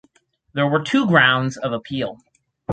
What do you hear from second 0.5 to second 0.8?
There